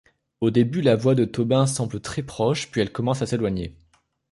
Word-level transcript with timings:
Au 0.39 0.49
début, 0.49 0.81
la 0.81 0.95
voix 0.95 1.13
de 1.13 1.25
Tobin 1.25 1.67
semble 1.67 1.99
très 2.01 2.23
proche, 2.23 2.71
puis 2.71 2.81
elle 2.81 2.91
commence 2.91 3.21
à 3.21 3.27
s'éloigner. 3.27 3.77